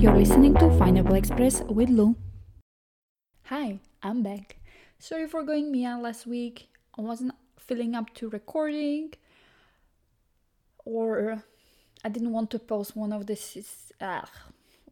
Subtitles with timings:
[0.00, 2.16] You're listening to Pineapple Express with Lou.
[3.44, 4.56] Hi, I'm back.
[4.98, 6.68] Sorry for going Mia last week.
[6.96, 9.12] I wasn't feeling up to recording,
[10.86, 11.42] or
[12.02, 13.92] I didn't want to post one of this.
[14.00, 14.22] Uh,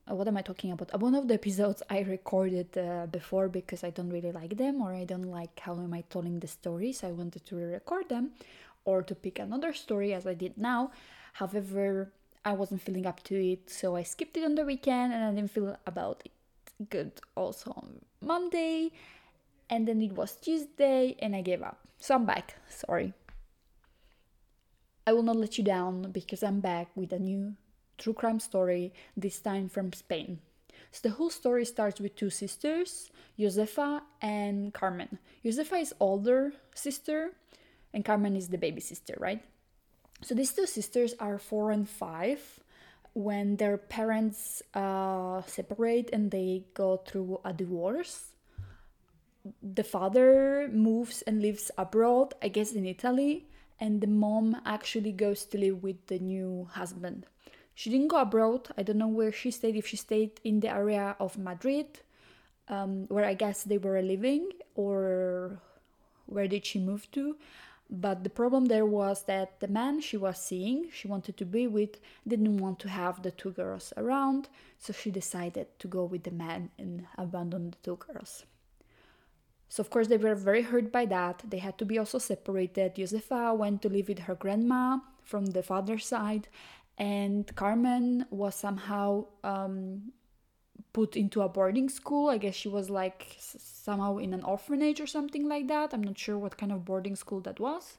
[0.07, 1.01] what am I talking about?
[1.01, 4.93] One of the episodes I recorded uh, before because I don't really like them, or
[4.93, 7.05] I don't like how am I telling the stories.
[7.05, 8.33] I wanted to re-record them,
[8.85, 10.91] or to pick another story as I did now.
[11.35, 12.13] However,
[12.45, 15.33] I wasn't feeling up to it, so I skipped it on the weekend and I
[15.33, 16.33] didn't feel about it
[16.91, 18.91] good also on Monday.
[19.71, 21.79] And then it was Tuesday and I gave up.
[21.99, 22.57] So I'm back.
[22.69, 23.13] Sorry.
[25.07, 27.55] I will not let you down because I'm back with a new
[27.99, 30.39] true crime story, this time from Spain.
[30.93, 35.19] So the whole story starts with two sisters, Josefa and Carmen.
[35.45, 37.33] Josefa is older sister
[37.93, 39.43] and Carmen is the baby sister, right?
[40.23, 42.61] So these two sisters are four and five
[43.15, 48.33] when their parents uh, separate and they go through a divorce.
[49.63, 53.47] The father moves and lives abroad, I guess in Italy,
[53.81, 57.27] and the mom actually goes to live with the new husband.
[57.75, 58.69] She didn't go abroad.
[58.77, 62.01] I don't know where she stayed, if she stayed in the area of Madrid,
[62.69, 65.61] um, where I guess they were living, or
[66.27, 67.37] where did she move to.
[67.91, 71.67] But the problem there was that the man she was seeing, she wanted to be
[71.67, 74.49] with, didn't want to have the two girls around,
[74.79, 78.45] so she decided to go with the man and abandon the two girls.
[79.71, 81.43] So, of course, they were very hurt by that.
[81.49, 82.95] They had to be also separated.
[82.95, 86.49] Josefa went to live with her grandma from the father's side,
[86.99, 90.13] and Carmen was somehow um,
[90.99, 92.29] put into a boarding school.
[92.29, 95.95] I guess she was like somehow in an orphanage or something like that.
[95.95, 97.99] I'm not sure what kind of boarding school that was.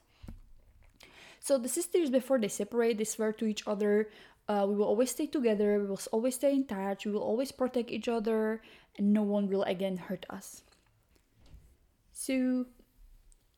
[1.46, 4.10] So the sisters, before they separate, they swear to each other,
[4.50, 7.52] uh, we will always stay together, we will always stay in touch, we will always
[7.52, 8.60] protect each other,
[8.98, 10.60] and no one will again hurt us.
[12.12, 12.66] So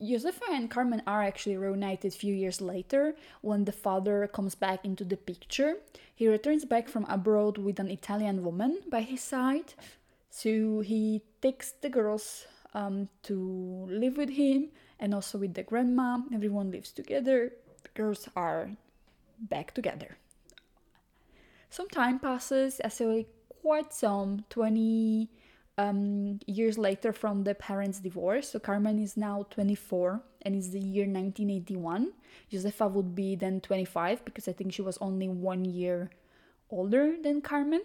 [0.03, 4.83] Josefa and Carmen are actually reunited a few years later when the father comes back
[4.83, 5.77] into the picture.
[6.13, 9.73] He returns back from abroad with an Italian woman by his side.
[10.29, 14.69] So he takes the girls um, to live with him
[14.99, 16.19] and also with the grandma.
[16.33, 17.53] Everyone lives together.
[17.83, 18.71] The girls are
[19.39, 20.17] back together.
[21.69, 23.27] Some time passes, I say
[23.61, 25.29] quite some 20
[25.77, 28.49] um, years later from the parents' divorce.
[28.49, 32.13] So Carmen is now 24 and it's the year 1981.
[32.51, 36.11] Josefa would be then 25 because I think she was only one year
[36.69, 37.81] older than Carmen.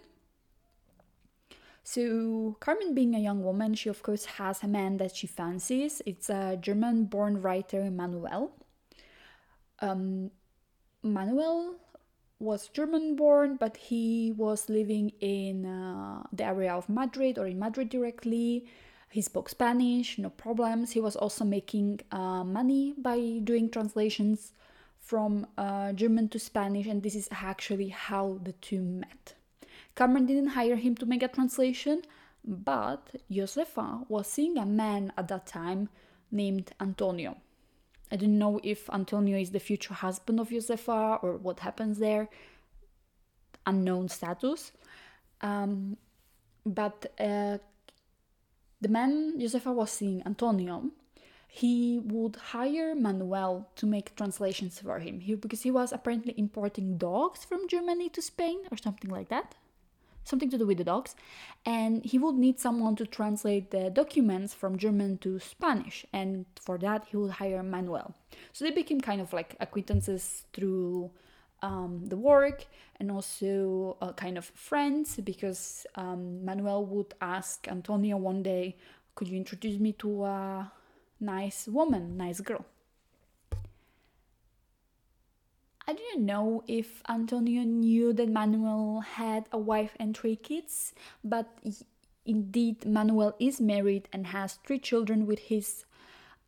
[1.84, 6.02] So, Carmen, being a young woman, she of course has a man that she fancies.
[6.04, 8.52] It's a German born writer, Manuel.
[9.80, 10.30] Um,
[11.02, 11.76] Manuel
[12.40, 17.58] was German born, but he was living in uh, the area of Madrid or in
[17.58, 18.66] Madrid directly.
[19.10, 20.92] He spoke Spanish, no problems.
[20.92, 24.52] He was also making uh, money by doing translations
[25.00, 29.34] from uh, German to Spanish, and this is actually how the two met.
[29.94, 32.02] Carmen didn't hire him to make a translation,
[32.44, 35.88] but Josefa was seeing a man at that time
[36.30, 37.38] named Antonio.
[38.10, 42.28] I don't know if Antonio is the future husband of Josefa or what happens there.
[43.66, 44.72] Unknown status.
[45.40, 45.96] Um,
[46.64, 47.58] but uh,
[48.80, 50.90] the man Josefa was seeing, Antonio,
[51.48, 56.98] he would hire Manuel to make translations for him he, because he was apparently importing
[56.98, 59.54] dogs from Germany to Spain or something like that
[60.28, 61.16] something to do with the dogs,
[61.64, 66.78] and he would need someone to translate the documents from German to Spanish, and for
[66.78, 68.14] that he would hire Manuel.
[68.52, 71.10] So they became kind of like acquaintances through
[71.62, 72.66] um, the work
[73.00, 78.76] and also uh, kind of friends because um, Manuel would ask Antonio one day,
[79.14, 80.72] Could you introduce me to a
[81.20, 82.64] nice woman, nice girl?
[85.88, 90.92] I didn't know if Antonio knew that Manuel had a wife and three kids,
[91.24, 91.48] but
[92.26, 95.86] indeed, Manuel is married and has three children with his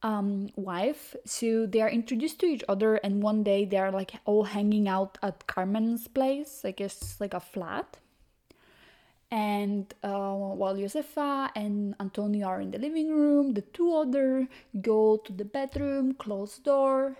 [0.03, 1.17] um, wife.
[1.25, 4.87] So they are introduced to each other, and one day they are like all hanging
[4.89, 7.97] out at Carmen's place, I guess like a flat.
[9.31, 14.49] And uh, while Josefa and Antonio are in the living room, the two other
[14.83, 17.17] go to the bedroom, close door.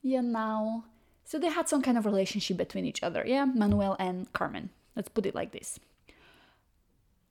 [0.00, 0.84] Yeah, now
[1.24, 4.70] so they had some kind of relationship between each other, yeah, Manuel and Carmen.
[4.94, 5.80] Let's put it like this.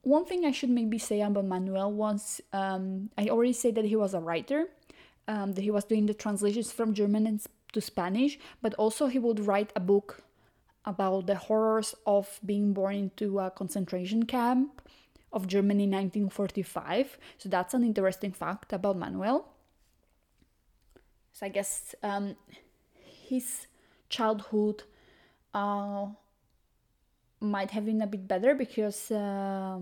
[0.02, 3.96] One thing I should maybe say about Manuel was um, I already said that he
[3.96, 4.66] was a writer,
[5.26, 7.40] um, that he was doing the translations from German
[7.72, 10.22] to Spanish, but also he would write a book
[10.84, 14.82] about the horrors of being born into a concentration camp
[15.32, 17.18] of Germany in 1945.
[17.38, 19.48] So that's an interesting fact about Manuel.
[21.32, 22.36] So I guess um,
[23.28, 23.66] his
[24.08, 24.84] childhood
[25.52, 26.06] uh,
[27.40, 29.78] might have been a bit better because uh,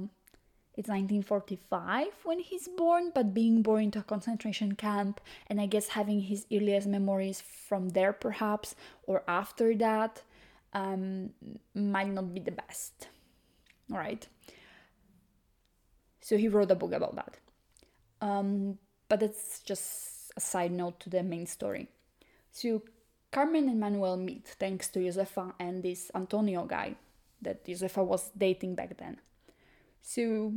[0.75, 5.89] it's 1945 when he's born, but being born into a concentration camp, and I guess
[5.89, 8.75] having his earliest memories from there perhaps
[9.07, 10.23] or after that
[10.73, 11.31] um,
[11.75, 13.09] might not be the best.
[13.91, 14.27] All right.
[16.21, 17.37] So he wrote a book about that.
[18.21, 18.79] Um,
[19.09, 21.89] but it's just a side note to the main story.
[22.51, 22.83] So
[23.33, 26.95] Carmen and Manuel meet thanks to Josefa and this Antonio guy
[27.41, 29.21] that Josefa was dating back then.
[30.03, 30.53] So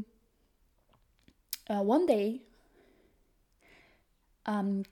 [1.70, 2.42] uh, one day,
[4.46, 4.84] um,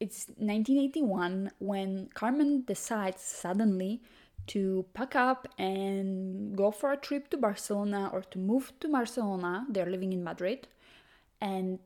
[0.00, 4.00] it's 1981 when Carmen decides suddenly
[4.46, 9.66] to pack up and go for a trip to Barcelona or to move to Barcelona.
[9.68, 10.66] They're living in Madrid,
[11.40, 11.78] and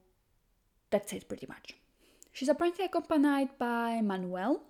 [0.91, 1.75] that's it pretty much.
[2.33, 4.63] She's apparently accompanied by Manuel,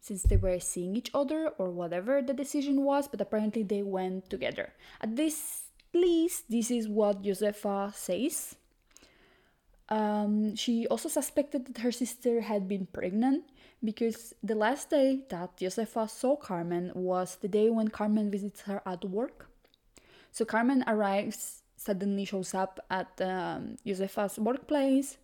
[0.00, 4.30] since they were seeing each other or whatever the decision was, but apparently they went
[4.30, 4.72] together.
[5.00, 8.56] At this least, this is what Josefa says.
[9.88, 13.44] Um, she also suspected that her sister had been pregnant
[13.84, 18.82] because the last day that Josefa saw Carmen was the day when Carmen visits her
[18.84, 19.48] at work.
[20.32, 25.18] So Carmen arrives, suddenly shows up at um, Josefa's workplace.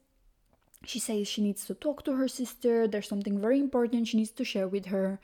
[0.84, 2.88] She says she needs to talk to her sister.
[2.88, 5.20] There's something very important she needs to share with her.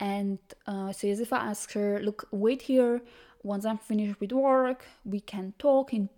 [0.00, 3.02] And uh, so Josefa asks her, Look, wait here.
[3.42, 6.08] Once I'm finished with work, we can talk in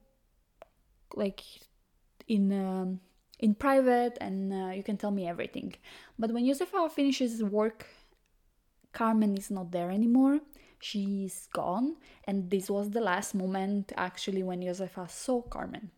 [1.15, 1.43] like
[2.29, 3.00] in um,
[3.38, 5.75] in private and uh, you can tell me everything.
[6.19, 7.87] But when Josefa finishes work,
[8.93, 10.41] Carmen is not there anymore.
[10.79, 15.91] She's gone, and this was the last moment actually when Josefa saw Carmen.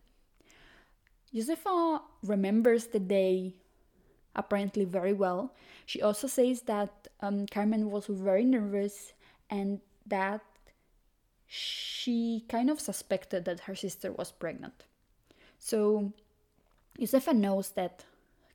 [1.33, 3.53] Josefa remembers the day
[4.35, 5.53] apparently very well.
[5.85, 9.13] She also says that um, Carmen was very nervous
[9.49, 10.41] and that
[11.47, 14.85] she kind of suspected that her sister was pregnant.
[15.57, 16.13] So
[16.99, 18.05] Josefa knows that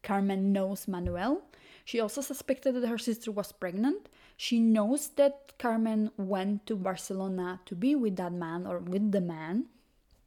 [0.03, 1.43] Carmen knows Manuel.
[1.85, 4.09] She also suspected that her sister was pregnant.
[4.37, 9.21] She knows that Carmen went to Barcelona to be with that man or with the
[9.21, 9.67] man,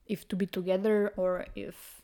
[0.07, 2.01] if to be together or if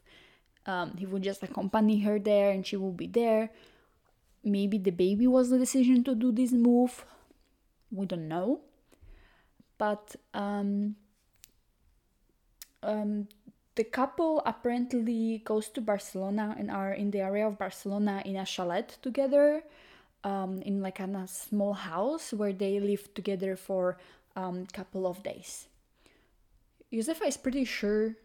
[0.65, 3.49] um, he would just accompany her there and she will be there.
[4.43, 7.05] Maybe the baby was the decision to do this move.
[7.91, 8.61] We don't know.
[9.77, 10.95] But um,
[12.81, 13.27] um,
[13.75, 18.45] the couple apparently goes to Barcelona and are in the area of Barcelona in a
[18.45, 19.63] chalet together,
[20.23, 23.97] um, in like a small house where they live together for
[24.35, 25.67] a um, couple of days.
[26.91, 28.15] Josefa is pretty sure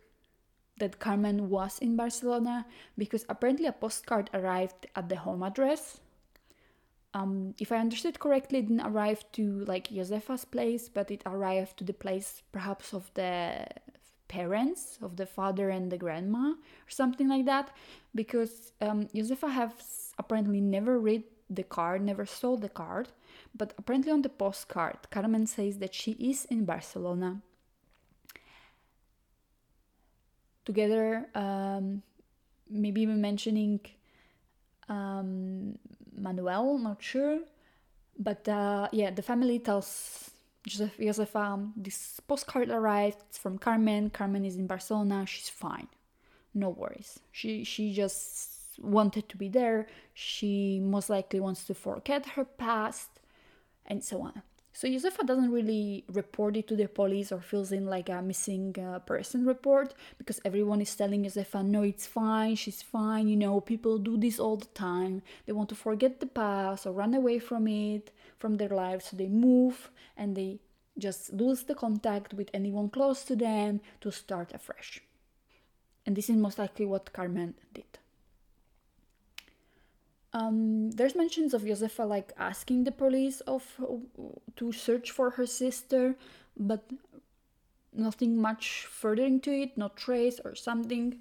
[0.79, 2.67] that Carmen was in Barcelona
[2.97, 6.01] because apparently a postcard arrived at the home address.
[7.15, 11.79] Um, if I understood correctly, it didn't arrive to like Josefa's place, but it arrived
[11.79, 13.67] to the place perhaps of the
[14.29, 17.75] parents of the father and the grandma or something like that
[18.15, 23.09] because um, Josefa has apparently never read the card, never saw the card,
[23.57, 27.41] but apparently on the postcard, Carmen says that she is in Barcelona.
[30.71, 31.07] Together,
[31.45, 32.03] um,
[32.69, 33.81] maybe even mentioning
[34.97, 35.79] um,
[36.27, 37.39] Manuel, not sure,
[38.19, 39.89] but uh, yeah, the family tells
[40.67, 43.23] Joseph, Josefa, this postcard arrived.
[43.43, 44.11] From Carmen.
[44.11, 45.25] Carmen is in Barcelona.
[45.27, 45.89] She's fine.
[46.53, 47.13] No worries.
[47.33, 49.87] She she just wanted to be there.
[50.13, 53.11] She most likely wants to forget her past,
[53.87, 54.43] and so on.
[54.73, 58.77] So Josefa doesn't really report it to the police or fills in like a missing
[58.79, 63.27] uh, person report because everyone is telling Josefa, no, it's fine, she's fine.
[63.29, 65.23] You know, people do this all the time.
[65.47, 69.07] They want to forget the past or run away from it, from their lives.
[69.07, 70.61] So they move and they
[70.97, 75.01] just lose the contact with anyone close to them to start afresh.
[76.07, 77.99] And this is most likely what Carmen did.
[80.33, 83.65] Um, there's mentions of Josefa like asking the police of
[84.57, 86.17] to search for her sister,
[86.57, 86.85] but
[87.93, 91.19] nothing much further into it, no trace or something.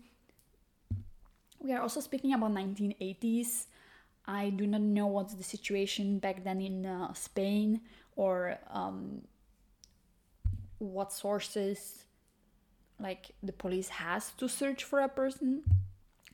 [1.60, 3.66] We are also speaking about 1980s.
[4.26, 7.82] I do not know what's the situation back then in uh, Spain
[8.18, 9.22] or um,
[10.80, 12.04] what sources
[13.00, 15.64] like the police has to search for a person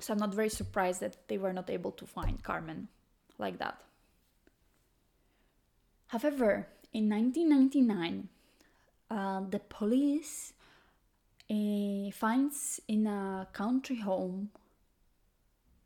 [0.03, 2.89] so I'm not very surprised that they were not able to find Carmen
[3.37, 3.81] like that.
[6.07, 8.27] However, in 1999,
[9.09, 10.53] uh, the police
[11.49, 14.49] uh, finds in a country home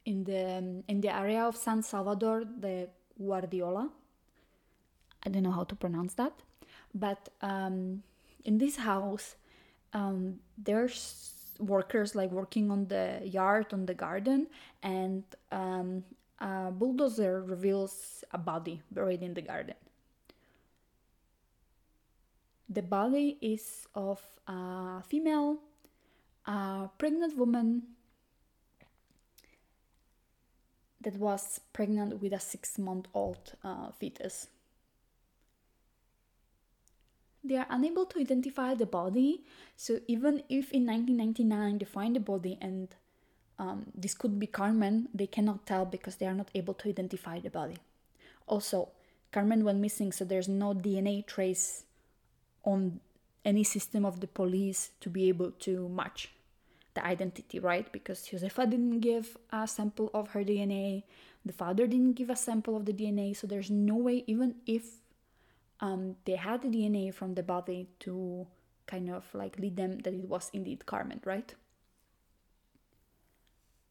[0.06, 2.88] in the in the area of San Salvador de
[3.20, 3.90] Guardiola.
[5.24, 6.34] I don't know how to pronounce that,
[6.94, 8.02] but um,
[8.46, 9.36] in this house,
[9.94, 14.48] um, there's workers like working on the yard, on the garden,
[14.84, 16.04] and um,
[16.40, 19.76] a bulldozer reveals a body buried in the garden.
[22.70, 25.60] The body is of a female,
[26.46, 27.84] a pregnant woman
[31.02, 34.48] that was pregnant with a six month old uh, fetus.
[37.48, 39.44] They are unable to identify the body,
[39.76, 42.90] so even if in 1999 they find the body and
[43.60, 47.40] um, this could be Carmen, they cannot tell because they are not able to identify
[47.40, 47.78] the body.
[48.48, 48.90] Also,
[49.32, 51.84] Carmen went missing, so there's no DNA trace
[52.64, 53.00] on
[53.44, 56.32] any system of the police to be able to match
[56.94, 57.92] the identity, right?
[57.92, 61.04] Because Josefa didn't give a sample of her DNA,
[61.46, 64.84] the father didn't give a sample of the DNA, so there's no way, even if
[65.80, 68.48] um, they had the DNA from the body to
[68.88, 71.54] kind of like lead them that it was indeed Carmen, right?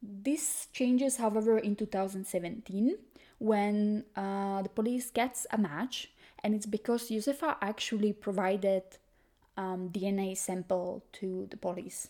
[0.03, 2.97] This changes, however, in 2017
[3.39, 6.11] when uh, the police gets a match,
[6.43, 8.83] and it's because Josefa actually provided
[9.57, 12.09] um, DNA sample to the police.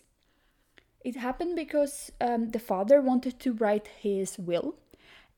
[1.03, 4.75] It happened because um, the father wanted to write his will,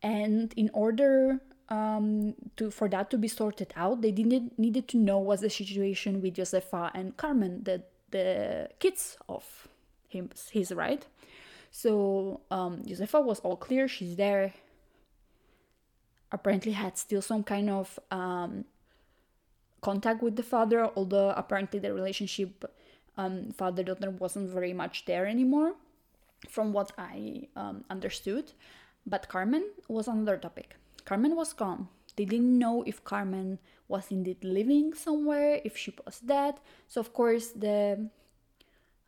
[0.02, 4.98] and in order um, to for that to be sorted out, they didn't needed to
[4.98, 9.68] know what's the situation with Josefa and Carmen, the the kids of
[10.08, 11.06] him, his right.
[11.72, 14.54] So um, Josefa was all clear; she's there.
[16.32, 18.66] Apparently, had still some kind of um,
[19.82, 22.66] contact with the father, although apparently the relationship
[23.18, 25.74] um, father daughter wasn't very much there anymore,
[26.48, 28.54] from what I um, understood.
[29.06, 30.76] But Carmen was another topic.
[31.10, 31.88] Carmen was gone.
[32.18, 36.60] They didn't know if Carmen was indeed living somewhere, if she was dead.
[36.88, 38.10] So of course the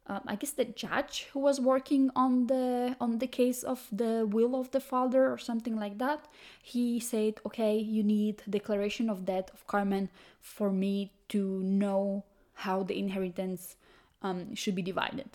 [0.07, 4.25] um, I guess the judge who was working on the on the case of the
[4.25, 6.27] will of the father or something like that,
[6.63, 12.23] he said, "Okay, you need declaration of death of Carmen for me to know
[12.65, 13.75] how the inheritance
[14.23, 15.29] um, should be divided."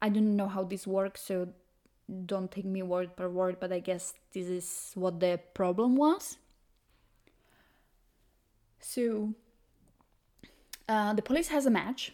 [0.00, 1.48] I don't know how this works, so
[2.26, 6.38] don't take me word per word, but I guess this is what the problem was.
[8.80, 9.34] So
[10.88, 12.12] uh, the police has a match,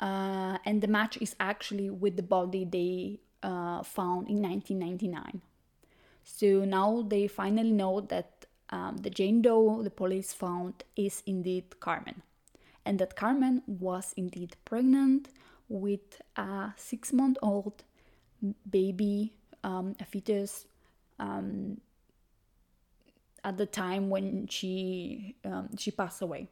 [0.00, 5.42] uh, and the match is actually with the body they uh, found in 1999.
[6.24, 11.80] So now they finally know that um, the Jane Doe the police found is indeed
[11.80, 12.22] Carmen,
[12.84, 15.30] and that Carmen was indeed pregnant
[15.68, 17.84] with a six month old
[18.68, 19.32] baby
[19.64, 20.66] um, a fetus
[21.18, 21.80] um,
[23.44, 26.48] at the time when she um, she passed away.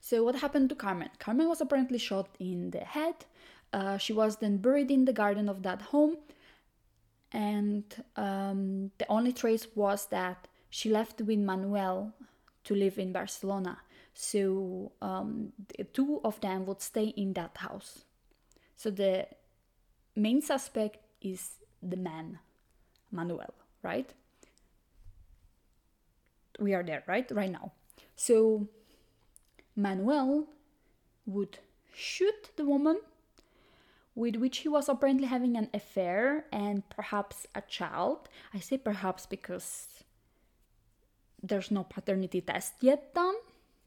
[0.00, 1.10] So what happened to Carmen?
[1.18, 3.14] Carmen was apparently shot in the head.
[3.72, 6.16] Uh, she was then buried in the garden of that home,
[7.32, 7.84] and
[8.16, 12.12] um, the only trace was that she left with Manuel
[12.64, 13.78] to live in Barcelona.
[14.14, 18.04] So um, the two of them would stay in that house.
[18.76, 19.26] So the
[20.20, 22.38] main suspect is the man,
[23.10, 24.12] Manuel, right?
[26.58, 27.30] We are there, right?
[27.30, 27.72] Right now.
[28.16, 28.68] So
[29.74, 30.46] Manuel
[31.26, 31.58] would
[31.94, 33.00] shoot the woman
[34.14, 38.28] with which he was apparently having an affair and perhaps a child.
[38.52, 40.04] I say perhaps because
[41.42, 43.36] there's no paternity test yet done,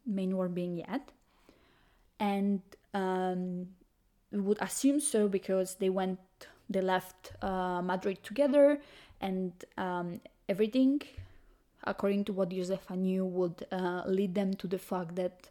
[0.05, 1.11] main word being yet.
[2.19, 2.61] And
[2.93, 3.67] um,
[4.33, 6.19] we would assume so because they went
[6.69, 8.79] they left uh, madrid together
[9.21, 11.01] and um, everything
[11.85, 15.49] according to what josefa knew would uh, lead them to the fact that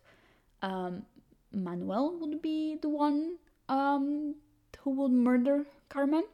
[0.62, 1.02] um,
[1.52, 3.36] manuel would be the one
[3.68, 4.34] um,
[4.80, 6.24] who would murder carmen.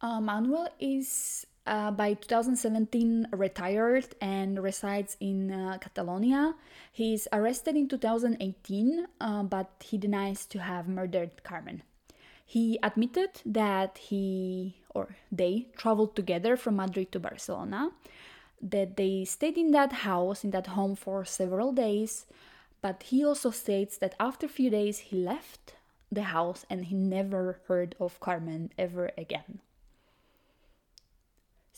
[0.00, 6.54] Uh, manuel is uh, by 2017 retired and resides in uh, Catalonia.
[6.90, 11.82] He's arrested in 2018, uh, but he denies to have murdered Carmen.
[12.44, 17.90] He admitted that he or they traveled together from Madrid to Barcelona,
[18.62, 22.26] that they stayed in that house, in that home for several days,
[22.80, 25.74] but he also states that after a few days he left
[26.10, 29.60] the house and he never heard of Carmen ever again.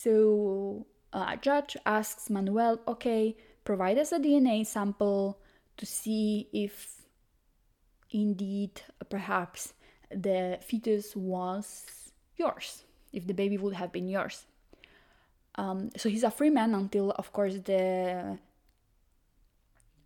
[0.03, 5.39] So a judge asks Manuel, okay, provide us a DNA sample
[5.77, 7.03] to see if
[8.11, 8.81] indeed
[9.11, 9.75] perhaps
[10.11, 14.47] the fetus was yours, if the baby would have been yours.
[15.57, 18.39] Um, so he's a free man until, of course, the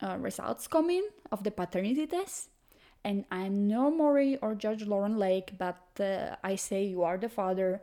[0.03, 2.49] uh, results come in of the paternity test.
[3.05, 7.29] And I'm no Maury or Judge Lauren Lake, but uh, I say you are the
[7.29, 7.81] father,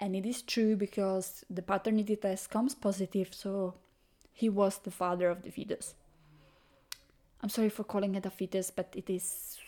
[0.00, 3.74] and it is true because the paternity test comes positive, so
[4.32, 5.94] he was the father of the fetus.
[7.42, 9.58] I'm sorry for calling it a fetus, but it is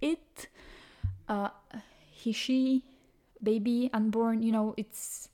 [0.00, 0.48] it.
[1.28, 1.48] Uh,
[2.10, 2.84] he, she,
[3.42, 5.28] baby, unborn, you know, it's.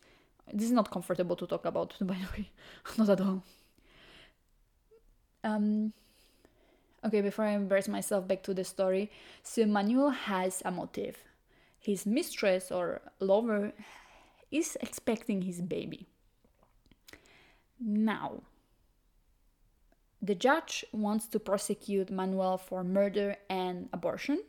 [0.53, 2.51] This is not comfortable to talk about, by the way.
[2.99, 3.43] not at all.
[5.43, 5.93] Um,
[7.05, 9.11] okay, before I embarrass myself, back to the story.
[9.43, 11.17] So Manuel has a motive.
[11.85, 13.73] His mistress or lover
[14.51, 16.07] is expecting his baby.
[17.79, 18.43] Now,
[20.23, 24.43] the judge wants to prosecute Manuel for murder and abortion.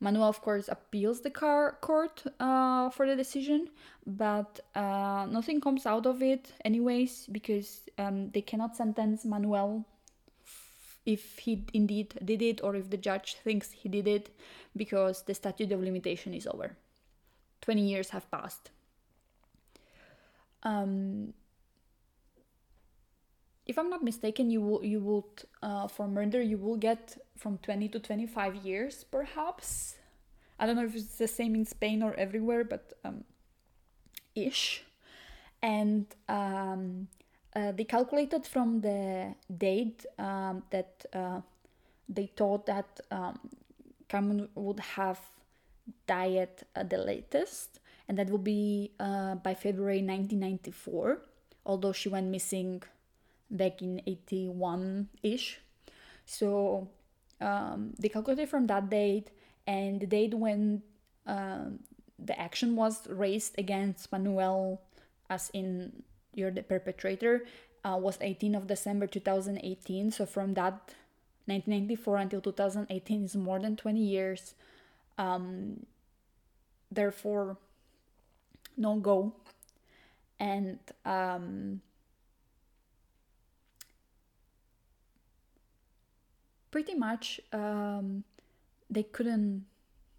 [0.00, 3.68] Manuel, of course, appeals the car court uh, for the decision,
[4.04, 9.86] but uh, nothing comes out of it, anyways, because um, they cannot sentence Manuel
[11.04, 14.30] if he indeed did it or if the judge thinks he did it
[14.76, 16.76] because the statute of limitation is over.
[17.62, 18.70] 20 years have passed.
[20.62, 21.34] Um,
[23.66, 27.58] if I'm not mistaken, you will you would uh, for murder you will get from
[27.58, 29.96] 20 to 25 years, perhaps.
[30.58, 33.24] I don't know if it's the same in Spain or everywhere, but um,
[34.34, 34.84] ish.
[35.62, 37.08] And um,
[37.54, 41.40] uh, they calculated from the date um, that uh,
[42.08, 43.38] they thought that um,
[44.08, 45.20] Carmen would have
[46.06, 51.18] died at the latest, and that would be uh, by February 1994,
[51.66, 52.82] although she went missing
[53.50, 55.60] back in 81 ish.
[56.24, 56.88] So
[57.40, 59.30] um, they calculated from that date
[59.66, 60.82] and the date when
[61.26, 61.66] uh,
[62.18, 64.80] the action was raised against Manuel,
[65.28, 66.02] as in
[66.34, 67.44] you're the perpetrator,
[67.84, 70.10] uh, was 18 of December 2018.
[70.10, 70.94] So from that
[71.46, 74.54] 1994 until 2018 is more than 20 years.
[75.18, 75.86] Um,
[76.90, 77.56] therefore,
[78.76, 79.32] no go.
[80.38, 81.80] And um,
[86.70, 88.24] pretty much um,
[88.90, 89.66] they couldn't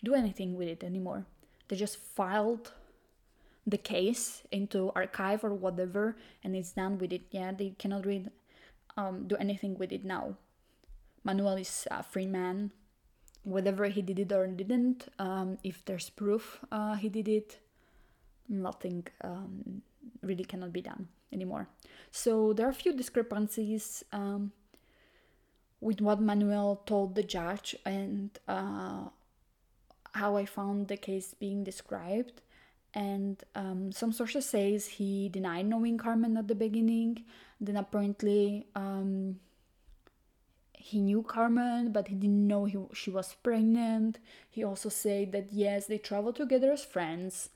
[0.03, 1.25] do anything with it anymore.
[1.67, 2.71] They just filed
[3.65, 7.21] the case into archive or whatever, and it's done with it.
[7.31, 8.29] Yeah, they cannot really
[8.97, 10.35] um, do anything with it now.
[11.23, 12.71] Manuel is a free man.
[13.43, 17.59] Whether he did it or didn't, um, if there's proof uh, he did it,
[18.47, 19.81] nothing um,
[20.21, 21.67] really cannot be done anymore.
[22.11, 24.53] So there are a few discrepancies um,
[25.81, 29.09] with what Manuel told the judge and uh,
[30.13, 32.41] how I found the case being described.
[32.93, 37.23] And um, some sources says he denied knowing Carmen at the beginning.
[37.59, 39.39] Then apparently um,
[40.73, 44.19] he knew Carmen, but he didn't know he, she was pregnant.
[44.49, 47.49] He also said that yes, they traveled together as friends,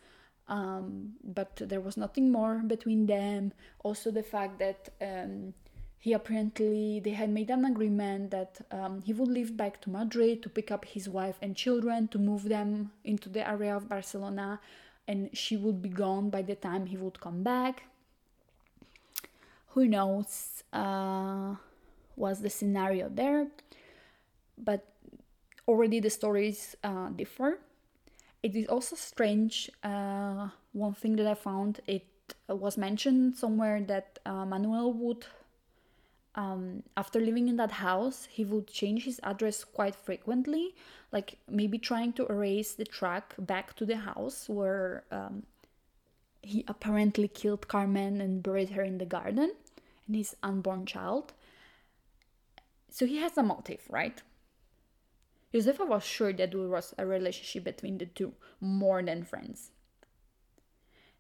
[0.48, 3.54] um, but there was nothing more between them.
[3.84, 5.54] Also, the fact that um,
[6.00, 10.42] he apparently they had made an agreement that um, he would leave back to madrid
[10.44, 14.60] to pick up his wife and children to move them into the area of barcelona
[15.08, 17.84] and she would be gone by the time he would come back.
[19.70, 21.56] Who knows uh,
[22.16, 23.48] was the scenario there
[24.58, 24.86] but
[25.68, 27.60] already the stories uh, differ.
[28.44, 32.06] It is also strange uh, one thing that i found it
[32.50, 35.26] was mentioned somewhere that uh, manuel would
[36.38, 40.76] um, after living in that house, he would change his address quite frequently,
[41.12, 45.44] like maybe trying to erase the track back to the house where um,
[46.44, 49.52] he apparently killed Carmen and buried her in the garden
[50.06, 51.34] and his unborn child.
[52.92, 54.22] So he has a motive, right?
[55.52, 59.72] Josefa was sure that there was a relationship between the two, more than friends.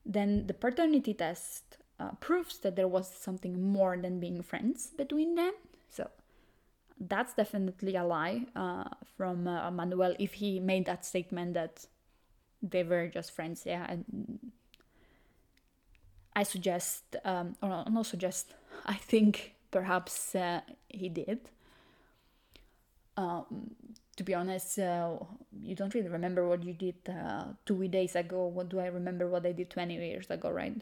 [0.05, 5.35] Then the paternity test uh, proves that there was something more than being friends between
[5.35, 5.53] them.
[5.89, 6.09] So
[6.99, 11.85] that's definitely a lie uh, from uh, Manuel if he made that statement that
[12.61, 13.63] they were just friends.
[13.65, 14.51] Yeah, and
[16.35, 18.53] I suggest, um, or not suggest,
[18.85, 21.39] I think perhaps uh, he did.
[23.15, 23.71] Um,
[24.15, 25.17] to be honest, uh,
[25.61, 28.45] you don't really remember what you did uh, two days ago.
[28.47, 30.79] What do I remember what I did 20 years ago, right?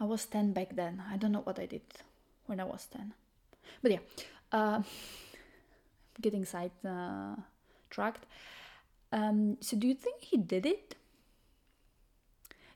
[0.00, 1.02] I was 10 back then.
[1.10, 1.82] I don't know what I did
[2.46, 3.12] when I was 10.
[3.82, 3.98] But yeah,
[4.52, 4.82] uh,
[6.20, 8.26] getting sidetracked.
[9.12, 10.94] Uh, um, so, do you think he did it?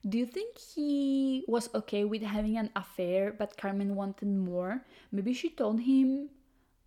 [0.09, 4.83] Do you think he was okay with having an affair, but Carmen wanted more?
[5.13, 6.31] Maybe she told him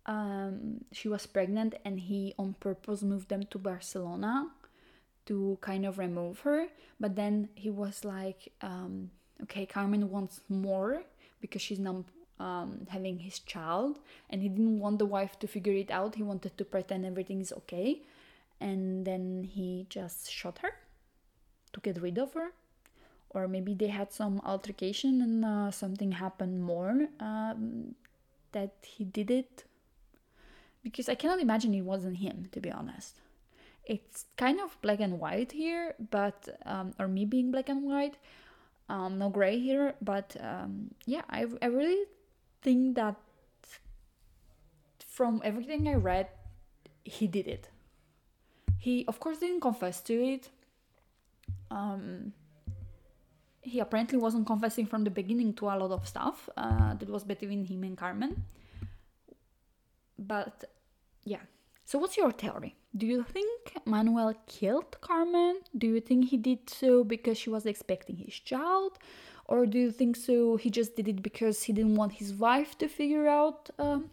[0.06, 4.50] um, she was pregnant and he on purpose moved them to Barcelona
[5.26, 6.66] to kind of remove her.
[6.98, 9.10] But then he was like, um,
[9.44, 11.02] okay, Carmen wants more
[11.40, 12.04] because she's now
[12.40, 13.98] um, having his child
[14.30, 16.16] and he didn't want the wife to figure it out.
[16.16, 18.02] He wanted to pretend everything is okay.
[18.60, 20.72] And then he just shot her
[21.72, 22.52] to get rid of her.
[23.30, 27.96] Or maybe they had some altercation and uh, something happened more um,
[28.52, 29.64] that he did it
[30.84, 33.16] because I cannot imagine it wasn't him, to be honest.
[33.84, 38.16] It's kind of black and white here, but um, or me being black and white,
[38.88, 39.94] um, no gray here.
[40.00, 42.04] But um, yeah, I I really
[42.62, 43.16] think that
[45.06, 46.28] from everything I read,
[47.04, 47.68] he did it.
[48.78, 50.50] He of course didn't confess to it.
[51.70, 52.32] Um,
[53.62, 57.24] he apparently wasn't confessing from the beginning to a lot of stuff uh, that was
[57.24, 58.44] between him and Carmen.
[60.18, 60.64] But
[61.24, 61.40] yeah.
[61.84, 62.76] So, what's your theory?
[62.96, 65.60] Do you think Manuel killed Carmen?
[65.76, 68.98] Do you think he did so because she was expecting his child?
[69.46, 72.78] Or do you think so he just did it because he didn't want his wife
[72.78, 74.10] to figure out um,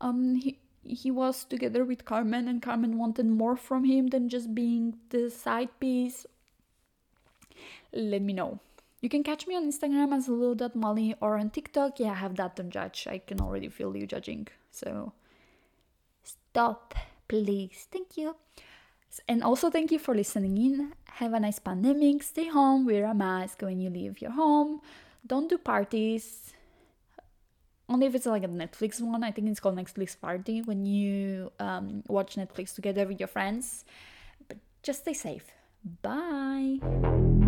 [0.00, 4.54] um, he, he was together with Carmen and Carmen wanted more from him than just
[4.54, 6.26] being the side piece?
[7.92, 8.60] Let me know.
[9.00, 12.00] You can catch me on Instagram as lulu.molly or on TikTok.
[12.00, 13.06] Yeah, I have that, don't judge.
[13.08, 14.48] I can already feel you judging.
[14.70, 15.12] So
[16.22, 16.94] stop,
[17.28, 17.86] please.
[17.90, 18.36] Thank you.
[19.28, 20.92] And also, thank you for listening in.
[21.06, 22.22] Have a nice pandemic.
[22.22, 24.80] Stay home, wear a mask when you leave your home.
[25.26, 26.52] Don't do parties.
[27.88, 29.22] Only if it's like a Netflix one.
[29.22, 33.84] I think it's called Netflix Party when you um, watch Netflix together with your friends.
[34.48, 35.52] But just stay safe.
[36.02, 37.43] Bye.